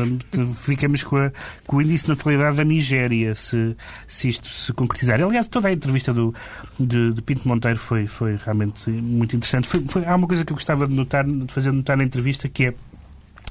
[0.64, 1.32] Ficamos com, a-
[1.66, 3.76] com o índice de natalidade da Nigéria, se,
[4.06, 5.20] se isto se concretizar.
[5.20, 6.34] Aliás, toda a entrevista do,
[6.78, 9.66] de, de Pinto Monteiro foi, foi realmente muito interessante.
[9.66, 12.48] Foi- foi- há uma coisa que eu gostava de, notar, de fazer notar na entrevista
[12.48, 12.74] que é.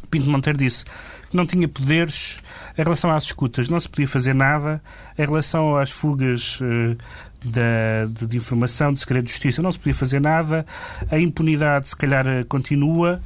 [0.10, 2.38] Pinto Monteiro disse que não tinha poderes
[2.78, 4.82] em relação às escutas, não se podia fazer nada
[5.18, 6.96] em relação às fugas eh,
[7.44, 10.66] da- de, de informação, de segredo de justiça, não se podia fazer nada,
[11.12, 13.20] a impunidade se calhar eh, continua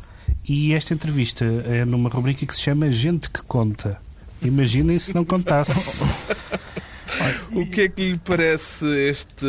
[0.48, 3.98] e esta entrevista é numa rubrica que se chama Gente que Conta.
[4.42, 5.74] Imaginem se não contasse.
[7.52, 9.46] O que é que lhe parece este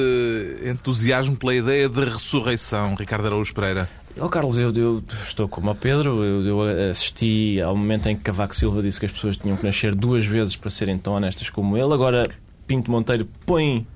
[0.64, 3.88] entusiasmo pela ideia de ressurreição, Ricardo Araújo Pereira?
[4.18, 8.22] Ó Carlos, eu, eu estou como o Pedro, eu, eu assisti ao momento em que
[8.22, 11.48] Cavaco Silva disse que as pessoas tinham que nascer duas vezes para serem tão honestas
[11.50, 11.92] como ele.
[11.92, 12.28] Agora
[12.66, 13.86] Pinto Monteiro põe,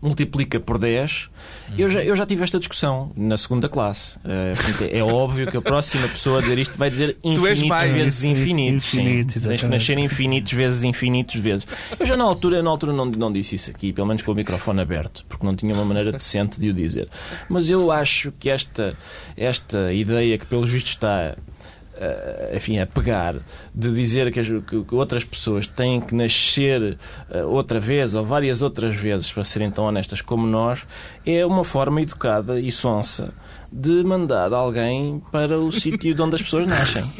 [0.00, 1.28] multiplica por 10.
[1.76, 4.18] Eu, já, eu já tive esta discussão na segunda classe.
[4.20, 8.84] Portanto, é óbvio que a próxima pessoa a dizer isto vai dizer infinitos vezes infinitos.
[8.84, 9.00] sim.
[9.00, 11.66] Infinito, Tens que nascer infinitos vezes infinitos vezes.
[11.98, 14.34] Eu já na altura, na altura não, não disse isso aqui, pelo menos com o
[14.34, 17.08] microfone aberto, porque não tinha uma maneira decente de o dizer.
[17.48, 18.96] Mas eu acho que esta,
[19.36, 21.36] esta ideia que pelos vistos está
[22.00, 23.36] eh, enfim, a pegar
[23.74, 26.96] de dizer que, as- que- outras pessoas têm que nascer
[27.30, 30.86] eh, outra vez ou várias outras vezes para serem tão honestas como nós
[31.26, 33.32] é uma forma educada e sonsa
[33.72, 37.04] de mandar alguém para o sítio de onde as pessoas nascem.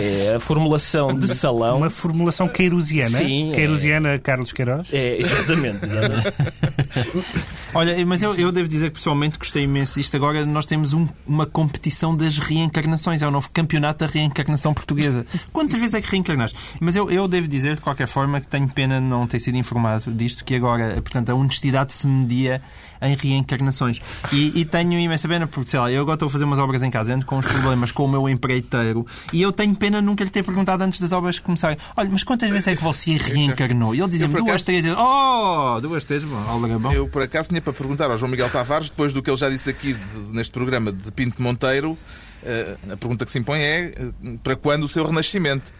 [0.00, 1.76] É a formulação de salão.
[1.78, 3.18] Uma formulação queirusiana.
[3.18, 3.54] Sim, é.
[3.54, 4.88] Queirusiana Carlos Queiroz.
[4.92, 5.84] É, exatamente.
[5.84, 7.26] exatamente.
[7.74, 10.00] Olha, mas eu, eu devo dizer que pessoalmente gostei imenso.
[10.00, 13.22] Isto agora nós temos um- uma competição das reencarnações.
[13.22, 15.26] É o novo campeonato da reencarnação portuguesa.
[15.52, 16.58] Quantas vezes é que reencarnaste?
[16.80, 19.56] Mas eu, eu devo dizer, de qualquer forma, que tenho pena de não ter sido
[19.56, 22.62] informado disto, que agora, portanto, a honestidade se media
[23.00, 24.00] em reencarnações.
[24.32, 26.82] E, e tenho imensa pena, porque, sei lá, eu agora estou a fazer umas obras
[26.82, 30.24] em casa, ando com uns problemas com o meu empreiteiro, e eu tenho pena nunca
[30.24, 31.76] lhe ter perguntado antes das obras começarem.
[31.96, 33.94] Olha, mas quantas vezes é que você reencarnou?
[33.94, 34.84] E ele dizia-me duas, acaso- três.
[34.96, 36.92] Oh, duas, três, bom, aldrabão.
[36.92, 39.50] Eu, por acaso, tinha para perguntar ao João Miguel Tavares, depois do que ele já
[39.50, 40.00] disse aqui de-
[40.32, 41.98] neste programa de Pinto Monteiro,
[42.44, 45.72] eh, a pergunta que se impõe é eh, para quando o seu renascimento?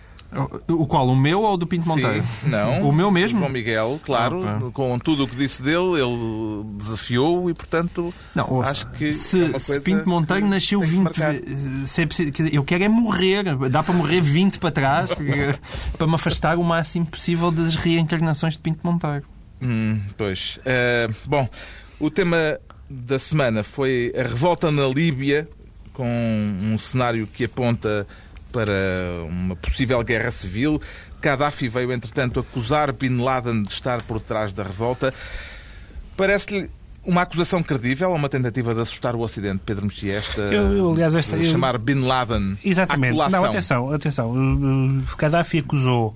[0.69, 1.09] O qual?
[1.09, 2.23] O meu ou o do Pinto Monteiro?
[2.43, 2.87] Sim, não.
[2.87, 3.39] O meu mesmo?
[3.39, 4.71] João Miguel, claro, Opa.
[4.75, 9.55] com tudo o que disse dele, ele desafiou e, portanto, Não, ouça, acho que se,
[9.55, 11.33] é se Pinto Monteiro que nasceu tem que 20 marcar.
[11.33, 15.11] ve- se é preciso, dizer, eu quero é morrer, dá para morrer 20 para trás
[15.97, 19.25] para me afastar o máximo possível das reencarnações de Pinto Monteiro.
[19.61, 20.59] Hum, pois.
[20.65, 21.49] Eh, bom,
[22.01, 25.49] o tema da semana foi a revolta na Líbia,
[25.93, 28.07] com um cenário que aponta
[28.53, 28.73] para
[29.29, 30.81] uma possível guerra civil.
[31.21, 35.13] Gaddafi veio, entretanto, acusar Bin Laden de estar por trás da revolta.
[36.17, 36.71] Parece-lhe
[37.05, 40.15] uma acusação credível ou uma tentativa de assustar o Ocidente, Pedro Mexia?
[40.19, 43.17] Esta, Eu- eu, aliás, esta- de eu- chamar Bin Laden Exatamente.
[43.17, 44.31] Não, atenção, atenção.
[44.31, 46.15] Uh, uh, Gaddafi acusou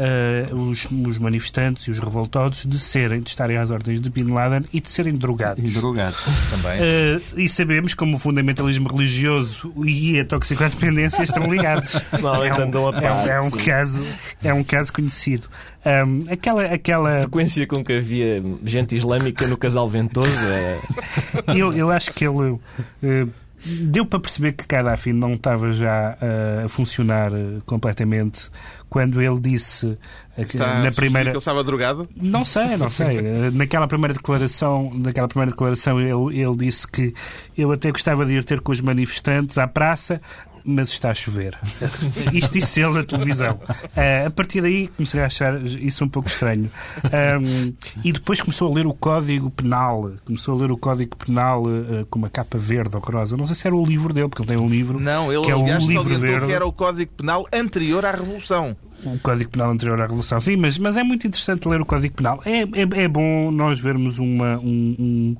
[0.00, 4.32] uh, os, os manifestantes e os revoltosos de serem, de estarem às ordens de Bin
[4.32, 5.62] Laden e de serem drogados.
[5.62, 6.16] E drogado.
[6.50, 6.80] Também.
[6.80, 12.00] Uh, e sabemos como o fundamentalismo religioso e a toxicodependência estão ligados.
[12.20, 13.56] Normalmente é, um, a é, par, é um sim.
[13.58, 14.06] caso,
[14.42, 15.48] é um caso conhecido.
[15.84, 20.78] Um, aquela, aquela, frequência com que havia gente islâmica no casal ventoso é...
[21.56, 22.58] eu, eu acho que ele
[23.02, 23.26] eh,
[23.64, 28.50] deu para perceber que Gaddafi não estava já eh, a funcionar eh, completamente
[28.88, 29.98] quando ele disse
[30.36, 32.08] eh, que Está na primeira que ele estava drogado?
[32.16, 33.20] não sei, não sei.
[33.52, 37.14] Naquela primeira declaração, naquela primeira declaração ele, ele disse que
[37.56, 40.20] eu até gostava de ir ter com os manifestantes à praça,
[40.64, 41.56] mas está a chover.
[42.32, 43.60] Isto disse ele na televisão.
[43.96, 46.70] Eh, a partir daí comecei a achar isso um pouco estranho.
[47.04, 47.72] Ahm,
[48.04, 50.12] e depois começou a ler o Código Penal.
[50.24, 53.36] Começou a ler o Código Penal eh, com uma capa verde horrorosa.
[53.36, 54.98] Não sei se era o livro dele, porque ele tem um livro.
[55.00, 58.10] Não, ele que é o aliás livro verde que era o Código Penal anterior à
[58.12, 58.76] Revolução.
[59.04, 60.40] o Código Penal anterior à Revolução.
[60.40, 62.40] Sim, mas, mas é muito interessante ler o Código Penal.
[62.44, 64.58] É, é, é bom nós vermos uma.
[64.58, 65.36] Um, um-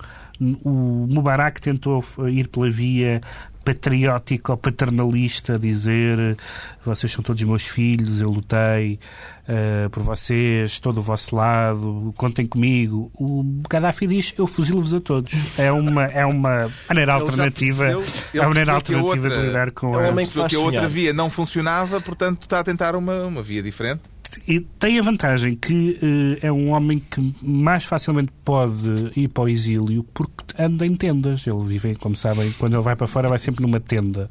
[0.64, 3.20] o Mubarak tentou f- ir pela via
[3.64, 6.36] patriótica ou paternalista, dizer
[6.84, 8.98] vocês são todos meus filhos, eu lutei
[9.46, 13.10] eh, por vocês, estou do vosso lado, contem comigo.
[13.14, 15.32] O Gaddafi diz eu fuzilo-vos a todos.
[15.58, 19.70] É uma, é uma maneira Ele alternativa, percebeu- é uma maneira alternativa de outra- lidar
[19.72, 22.94] com é um a- homem que a outra via não funcionava, portanto está a tentar
[22.96, 24.00] uma, uma via diferente.
[24.46, 25.98] E tem a vantagem que
[26.42, 30.94] eh, é um homem que mais facilmente pode ir para o exílio porque anda em
[30.94, 31.46] tendas.
[31.46, 34.28] Ele vive, como sabem, quando ele vai para fora vai sempre numa tenda.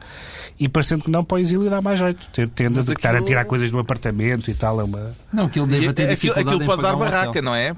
[0.60, 2.30] E parecendo que não, para o exílio dá mais jeito.
[2.30, 4.80] Ter tenda Mas do que estar a aquilo- tirar coisas do apartamento e tal.
[4.80, 5.12] É uma...
[5.34, 7.44] Não, que ele deve E ter aquilo, dificuldade aquilo pode dar um barraca, hotel.
[7.44, 7.70] não é?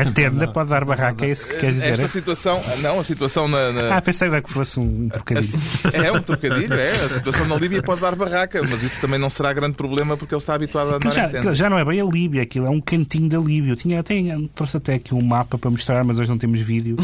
[0.00, 1.90] A tenda pode dar barraca, é isso que quer dizer.
[1.92, 2.08] Esta é?
[2.08, 5.58] situação, não, a situação na, na- Ah, pensei que fosse um trocadilho.
[5.92, 6.90] é um trocadilho, é.
[6.90, 10.34] A situação na Líbia pode dar barraca, mas isso também não será grande problema porque
[10.34, 12.70] ele está habituado a Aquilo já, aquilo já não é bem a Líbia, aquilo é
[12.70, 13.72] um cantinho da Líbia.
[13.72, 16.96] Eu tinha, tenho, trouxe até aqui um mapa para mostrar, mas hoje não temos vídeo.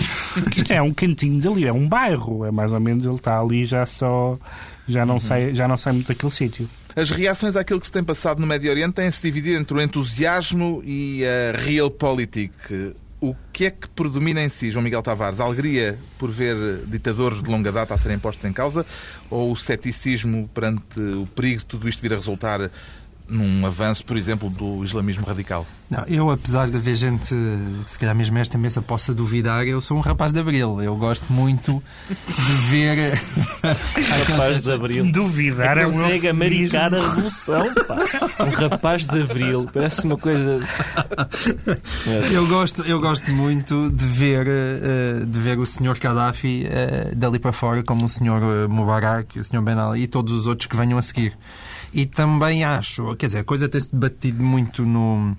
[0.51, 3.15] Que Isto é um cantinho da Líbia, é um bairro, é mais ou menos, ele
[3.15, 4.39] está ali já só.
[4.89, 5.07] Já Uhum.
[5.09, 6.69] não, sai, já não sai muito daquele sítio.
[6.97, 10.83] As reações àquilo que se tem passado no Médio Oriente têm-se dividido entre o entusiasmo
[10.85, 12.53] e a realpolitik.
[13.21, 15.39] O que é que predomina em si, João Miguel Tavares?
[15.41, 18.85] A alegria por ver ditadores de longa data a serem postos em causa
[19.31, 22.71] ou o ceticismo perante o perigo de tudo isto vir a resultar
[23.31, 25.67] num avanço, por exemplo, do islamismo radical?
[25.89, 27.35] Não, eu, apesar de haver gente,
[27.85, 30.81] que se calhar mesmo esta mesa possa duvidar, eu sou um rapaz de abril.
[30.81, 33.21] Eu gosto muito de ver.
[34.29, 35.11] Rapaz de Abril.
[35.11, 37.99] Duvidar é um Consegue americar a revolução, pá.
[38.45, 39.69] Um rapaz de Abril.
[39.73, 40.61] Parece uma coisa...
[42.33, 45.99] Eu gosto, eu gosto muito de ver, eh, de ver o Sr.
[46.01, 48.65] Gaddafi eh, dali para fora, como o Sr.
[48.65, 49.61] eh, Mubarak, o Sr.
[49.63, 51.37] Ben Ali e todos os outros que venham a seguir.
[51.93, 55.37] E também acho, quer dizer, a coisa tem-se debatido muito no,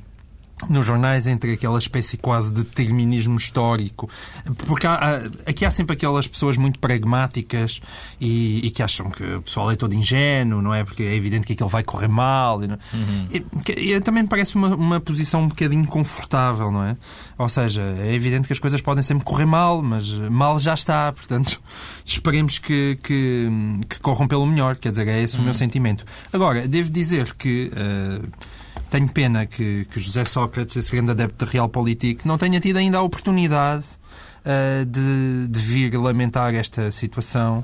[0.69, 4.09] nos jornais entre aquela espécie quase de determinismo histórico.
[4.67, 7.81] Porque há- há- aqui há sempre aquelas pessoas muito pragmáticas
[8.19, 10.83] e, e que acham que o pessoal é todo ingênuo, não é?
[10.83, 12.63] Porque é evidente que aquilo vai correr mal.
[12.63, 12.77] E, não-
[13.31, 16.95] e- e também me parece uma, uma posição um bocadinho confortável, não é?
[17.37, 21.11] Ou seja, é evidente que as coisas podem sempre correr mal, mas mal já está.
[21.11, 21.59] Portanto,
[22.05, 23.49] esperemos que, que,
[23.89, 24.75] que corram pelo melhor.
[24.77, 26.05] Quer dizer, é esse o meu sentimento.
[26.31, 27.71] Agora, devo dizer que.
[27.75, 28.21] eh,
[28.91, 32.97] tenho pena que, que José Sócrates, esse grande adepto de Realpolitik, não tenha tido ainda
[32.97, 33.85] a oportunidade
[34.45, 37.63] ah, de, de vir lamentar esta situação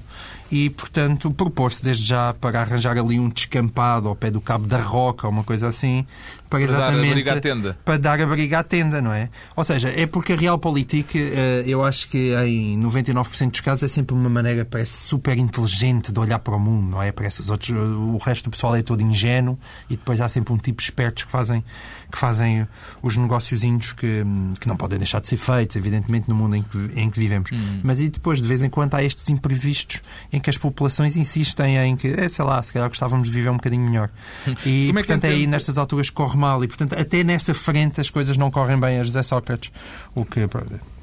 [0.52, 4.80] e, portanto, propor-se desde já para arranjar ali um descampado ao pé do Cabo da
[4.80, 6.06] Roca, uma coisa assim,
[6.50, 7.78] para, Para dar exatamente à tenda.
[7.84, 9.30] para dar abrigo à tenda, não é?
[9.56, 13.88] Ou seja, é porque a Realpolitik, eh, eu acho que em 99% dos casos é
[13.90, 17.12] sempre uma maneira, parece, super inteligente de olhar para o mundo, não é?
[17.12, 19.60] Parece os outros, o resto do pessoal é todo ingênuo
[19.90, 21.64] e depois há sempre um tipo de espertos que fazem,
[22.10, 22.66] que fazem
[23.02, 24.24] os negóciozinhos que,
[24.62, 27.50] que não podem deixar de ser feitos, evidentemente, no mundo em que, em que vivemos.
[27.84, 30.02] Mas e depois, de vez em quando, há estes imprevistos
[30.32, 33.50] em que as populações insistem em que, é, sei lá, se calhar gostávamos de viver
[33.50, 34.10] um bocadinho melhor.
[34.66, 36.64] E, é portanto, é aí nestas alturas que corre mal.
[36.64, 39.72] E, portanto, até nessa frente as coisas não correm bem a José Sócrates.
[40.14, 40.42] O que,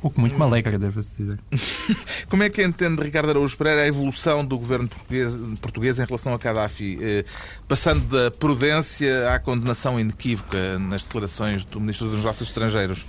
[0.05, 1.39] o que muito me alegra, devo-se dizer.
[2.29, 6.35] Como é que entende Ricardo Araújo Pereira a evolução do governo português, português em relação
[6.35, 7.25] a Gaddafi, eh,
[7.67, 13.03] passando da prudência à condenação inequívoca nas declarações do Ministro dos Negócios Estrangeiros?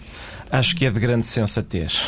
[0.51, 1.99] Acho que é de grande sensatez.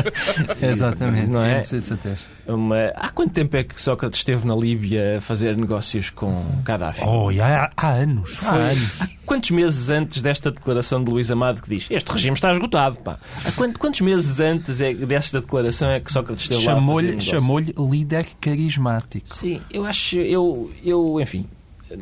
[0.62, 1.28] Exatamente.
[1.30, 1.62] Não é?
[1.62, 2.24] Sensatez.
[2.46, 2.86] Uma...
[2.94, 7.02] Há quanto tempo é que Sócrates esteve na Líbia a fazer negócios com Gaddafi?
[7.04, 8.38] Oh, há, há anos.
[8.42, 9.02] Há anos.
[9.02, 12.96] Há quantos meses antes desta declaração de Luís Amado que diz este regime está esgotado,
[12.96, 13.18] pá?
[13.44, 17.20] Há quant- quantos meses antes é, desta declaração é que Sócrates esteve lá a fazer
[17.20, 19.34] Chamou-lhe chamou líder carismático.
[19.34, 21.46] Sim, eu acho, eu, eu enfim,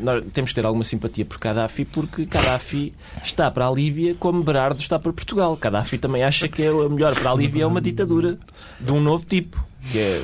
[0.01, 2.93] nós temos que ter alguma simpatia por Gaddafi porque Gaddafi
[3.25, 5.57] está para a Líbia como Berardo está para Portugal.
[5.57, 8.39] Gaddafi também acha que é o melhor para a Líbia é uma ditadura
[8.81, 10.23] de um novo tipo, que é,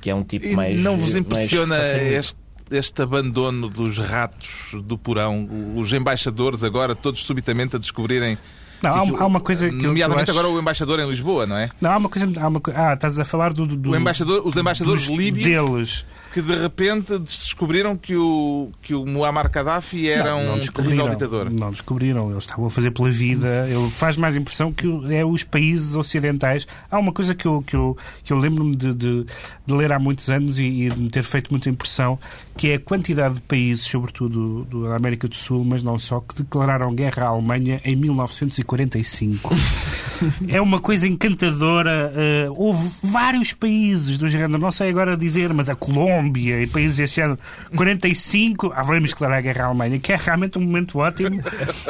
[0.00, 0.80] que é um tipo E mais.
[0.80, 2.36] não vos impressiona este,
[2.70, 5.48] este abandono dos ratos do porão?
[5.76, 8.36] Os embaixadores agora, todos subitamente a descobrirem.
[8.82, 11.08] Não, há, que há uma coisa que que eu Nomeadamente acho- agora o embaixador em
[11.08, 11.70] Lisboa, não é?
[11.80, 12.28] Não, há uma coisa.
[12.40, 12.60] Há uma...
[12.74, 13.64] Ah, estás a falar do.
[13.64, 16.04] do, do O embaixador, os embaixadores dos- líbios deles.
[16.32, 21.08] Que de repente descobriram que o, que o Muammar Gaddafi era Não, não um terrível
[21.08, 21.50] ditador.
[21.50, 22.30] Não descobriram.
[22.30, 23.66] Eles estavam a fazer pela vida.
[23.68, 26.66] Ele faz mais impressão que é os países ocidentais.
[26.90, 29.26] Há uma coisa que eu, que eu, que eu lembro-me de, de,
[29.66, 32.18] de ler há muitos anos e, e de me ter feito muita impressão,
[32.56, 36.20] que é a quantidade de países, sobretudo do- da América do Sul, mas não só,
[36.20, 39.54] que declararam guerra à Alemanha em 1945.
[40.48, 42.12] é uma coisa encantadora.
[42.14, 46.96] eh, houve vários países do género, não sei agora dizer, mas a Colômbia e países
[46.96, 47.38] deste género,
[47.76, 51.42] 45, ah, vamos declarar guerra à Alemanha, que é realmente um momento ótimo,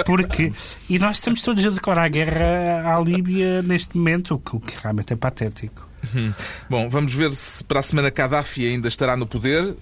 [0.04, 0.52] porque.
[0.88, 5.12] E nós estamos todos a declarar guerra à Líbia neste momento, o que, que realmente
[5.12, 5.88] é patético.
[6.68, 9.76] Bom, vamos ver se para a semana Gaddafi ainda estará no poder.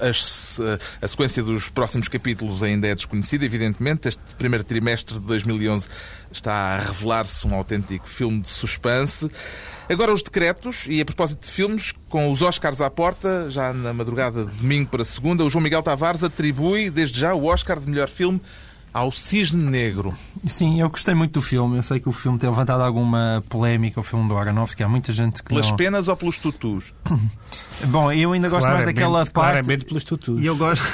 [0.00, 0.60] As-
[1.00, 4.08] a sequência dos próximos capítulos ainda é desconhecida, evidentemente.
[4.08, 5.86] Este primeiro trimestre de 2011
[6.30, 9.30] está a revelar-se um autêntico filme de suspense.
[9.88, 13.92] Agora os decretos, e a propósito de filmes, com os Oscars à porta, já na
[13.92, 17.88] madrugada de domingo para segunda, o João Miguel Tavares atribui desde já o Oscar de
[17.88, 18.38] melhor filme
[18.92, 20.14] ao Cisne Negro.
[20.46, 21.76] Sim, eu gostei muito do filme.
[21.78, 24.82] Eu sei que o filme tem levantado alguma polémica, o filme do Aronofsky.
[24.82, 25.76] Há muita gente que Pelas não...
[25.76, 26.92] penas ou pelos tutus?
[27.86, 29.32] Bom, eu ainda gosto mais Claramente- daquela parte...
[29.32, 30.42] Claramente pelos tutus.
[30.42, 30.84] E eu gosto.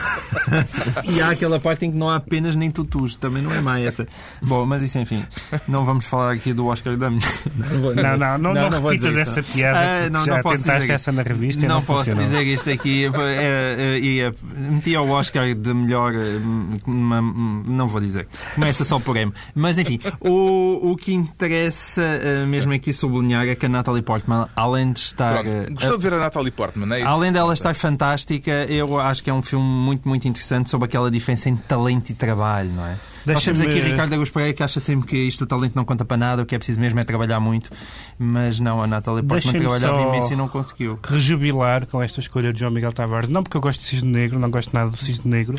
[1.11, 3.81] e há aquela parte em que não há penas nem tutus, também não é má
[3.81, 4.07] essa.
[4.43, 5.25] Bom, mas isso, enfim,
[5.67, 7.21] não vamos falar aqui do Oscar da minha.
[7.57, 9.79] Não, Não, não, não, não, repitas essa piada.
[9.79, 12.23] Ah, não, já não posso tentaste dizer essa na revista e não, posso funcionou.
[12.25, 13.07] dizer isto aqui.
[13.07, 16.13] É, é, ia- metia o Oscar de melhor.
[16.15, 16.39] eh,
[16.87, 18.27] uma- não vou dizer.
[18.55, 19.33] Começa só por M.
[19.55, 24.47] Mas enfim, o, o que interessa eh, mesmo aqui sublinhar é que a Natalie Portman,
[24.55, 25.41] além de estar.
[25.43, 25.57] Pronto.
[25.57, 27.03] eh, Gostou de ver a Natalie Portman, é?
[27.03, 31.11] Além dela estar fantástica, eu acho que é um filme muito, muito interessante sobre aquela
[31.11, 32.97] diferença entre talento e trabalho, não é?
[33.27, 35.85] Nós temos Deixa-me- aqui Ricardo Agus Pereira que acha sempre que isto o talento não
[35.85, 37.71] conta para nada, o que é preciso mesmo é trabalhar muito,
[38.19, 40.99] mas não, a Natalie Portman trabalhava imenso e não conseguiu.
[41.03, 43.29] rejubilar com esta escolha de João Miguel Tavares.
[43.31, 45.57] Não porque eu gosto de Cisne Negro, não gosto nada do Cisne Negro,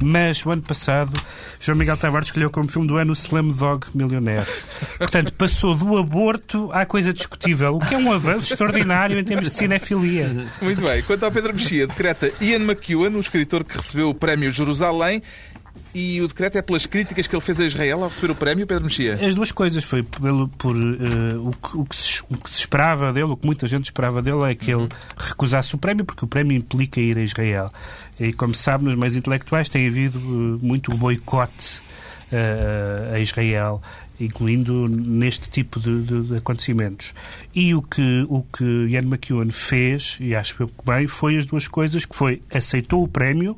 [0.00, 1.12] mas o ano passado
[1.60, 4.46] João Miguel Tavares escolheu como filme do ano o Slamdog Milionaire.
[4.98, 9.48] Portanto, passou do aborto à coisa discutível, o que é um avanço extraordinário em termos
[9.48, 10.46] de cinefilia.
[10.62, 11.02] Muito bem.
[11.02, 15.22] Quanto ao Pedro Mexia, decreta Ian McEwan, o escritor que recebeu o prémio Jerusalém,
[15.94, 18.66] e o decreto é pelas críticas que ele fez a Israel ao receber o prémio,
[18.66, 19.14] Pedro Mexia.
[19.26, 22.60] As duas coisas foi pelo, por eh, o, que, o que se, o que se
[22.60, 26.24] esperava dele, o que muita gente esperava dele é que ele recusasse o prémio, porque
[26.24, 27.70] o prémio implica ir a Israel.
[28.20, 31.80] E como se sabe, nos meios intelectuais tem havido eh, muito boicote
[32.30, 33.80] eh, a Israel,
[34.20, 37.14] incluindo neste tipo de, de- de acontecimentos.
[37.54, 41.68] E o que, o que Ian McEwan fez, e acho que bem, foi as duas
[41.68, 43.56] coisas, que foi aceitou o prémio,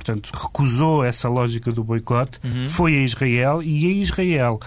[0.00, 4.58] portanto, recusou essa lógica do boicote, foi a Israel e em Israel,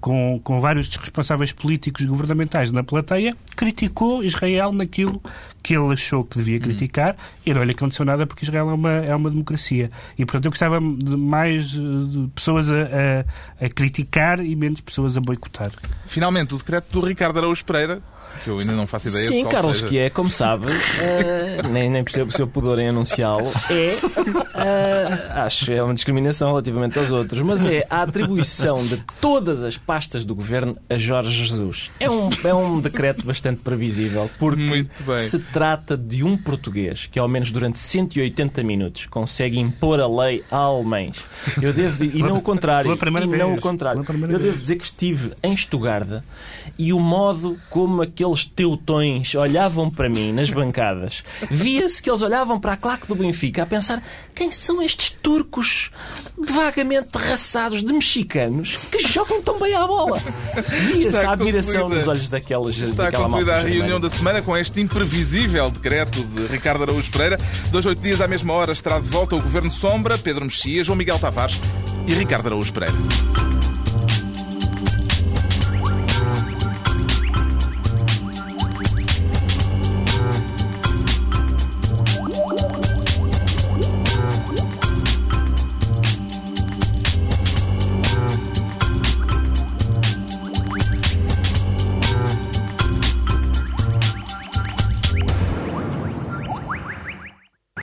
[0.00, 5.22] com, com vários responsáveis políticos e governamentais na plateia, criticou Israel naquilo
[5.62, 8.90] que ele achou que devia criticar e não lhe aconteceu nada porque Israel é uma,
[8.92, 9.90] é uma democracia.
[10.18, 14.80] E, portanto, eu gostava de mais eh, de pessoas a, a- a criticar e menos
[14.80, 15.70] pessoas a boicotar.
[16.08, 18.02] Finalmente, o decreto do Ricardo Araújo Pereira,
[18.38, 19.88] que eu ainda não faço ideia de Sim, qual Carlos, seja.
[19.88, 20.66] que é, como sabe,
[21.00, 23.96] eh, nem, nem percebo o seu pudor em anunciá-lo, é,
[24.54, 29.76] eh, acho, é uma discriminação relativamente aos outros, mas é a atribuição de todas as
[29.76, 31.90] pastas do governo a Jorge Jesus.
[32.00, 35.18] É um, é um decreto bastante previsível, porque Muito bem.
[35.18, 40.44] se trata de um português que, ao menos durante 180 minutos, consegue impor a lei
[40.50, 41.16] a alemães.
[41.60, 42.92] Eu devo, e não o contrário.
[42.92, 43.58] E não vez.
[43.58, 44.04] o contrário.
[44.28, 46.24] Eu devo dizer que estive em Estugarda
[46.78, 52.60] e o modo como aqueles teutões olhavam para mim nas bancadas, via-se que eles olhavam
[52.60, 54.02] para a claque do Benfica a pensar
[54.34, 55.90] quem são estes turcos
[56.36, 60.20] vagamente raçados de mexicanos que jogam tão bem à bola.
[60.92, 64.56] Via-se Está a admiração nos olhos daquelas Está daquela concluída a reunião da semana com
[64.56, 67.38] este imprevisível decreto de Ricardo Araújo Pereira.
[67.70, 70.96] Dois, oito dias à mesma hora estará de volta o Governo Sombra, Pedro Mexia, João
[70.96, 71.60] Miguel Tavares
[72.06, 73.57] e Ricardo Araújo Pereira.